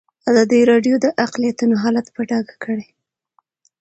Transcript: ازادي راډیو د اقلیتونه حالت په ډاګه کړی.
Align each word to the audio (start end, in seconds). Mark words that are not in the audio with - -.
ازادي 0.29 0.59
راډیو 0.71 0.95
د 1.03 1.05
اقلیتونه 1.25 1.75
حالت 1.83 2.07
په 2.15 2.21
ډاګه 2.29 2.55
کړی. 2.63 2.87